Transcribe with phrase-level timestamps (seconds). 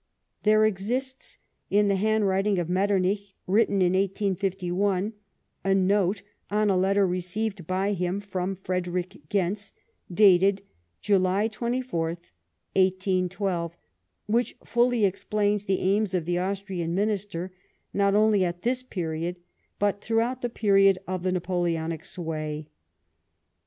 [0.41, 1.37] There exists,
[1.69, 5.13] in the handwriting of Metternich, written in 1851,
[5.63, 9.73] a note on a letter received by him from Frederick Gentz,
[10.11, 10.63] dated
[11.01, 13.77] July 24, 1812,
[14.25, 17.51] which fully explains the aims of the Austrian Minister,
[17.93, 19.39] not only at this period,
[19.77, 22.65] but throughout the period of the Napoleonic sway.